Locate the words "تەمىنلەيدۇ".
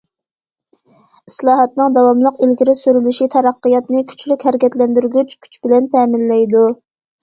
5.99-6.71